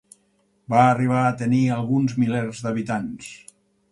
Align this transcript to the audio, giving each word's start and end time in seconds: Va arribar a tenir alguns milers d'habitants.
Va 0.73 0.79
arribar 0.93 1.19
a 1.25 1.35
tenir 1.41 1.59
alguns 1.77 2.17
milers 2.23 2.65
d'habitants. 2.65 3.31